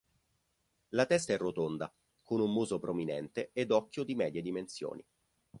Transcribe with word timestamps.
La 0.95 1.05
testa 1.05 1.31
è 1.33 1.37
rotonda, 1.37 1.95
con 2.23 2.39
un 2.39 2.51
muso 2.51 2.79
prominente 2.79 3.51
ed 3.53 3.69
occhio 3.69 4.03
di 4.03 4.15
medie 4.15 4.41
dimensioni. 4.41 5.05